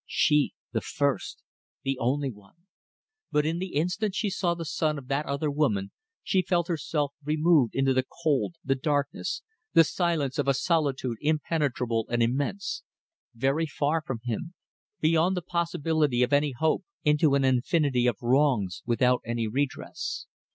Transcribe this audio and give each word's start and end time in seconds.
She 0.07 0.53
the 0.71 0.81
first 0.81 1.43
the 1.83 1.99
only 1.99 2.31
one! 2.31 2.55
But 3.31 3.45
in 3.45 3.59
the 3.59 3.75
instant 3.75 4.15
she 4.15 4.31
saw 4.31 4.55
the 4.55 4.65
son 4.65 4.97
of 4.97 5.07
that 5.09 5.27
other 5.27 5.51
woman 5.51 5.91
she 6.23 6.41
felt 6.41 6.69
herself 6.69 7.13
removed 7.23 7.75
into 7.75 7.93
the 7.93 8.07
cold, 8.23 8.55
the 8.65 8.73
darkness, 8.73 9.43
the 9.73 9.83
silence 9.83 10.39
of 10.39 10.47
a 10.47 10.55
solitude 10.55 11.17
impenetrable 11.21 12.07
and 12.09 12.23
immense 12.23 12.81
very 13.35 13.67
far 13.67 14.01
from 14.01 14.21
him, 14.23 14.55
beyond 15.01 15.37
the 15.37 15.43
possibility 15.43 16.23
of 16.23 16.33
any 16.33 16.53
hope, 16.53 16.83
into 17.03 17.35
an 17.35 17.45
infinity 17.45 18.07
of 18.07 18.17
wrongs 18.23 18.81
without 18.87 19.21
any 19.23 19.47
redress. 19.47 20.25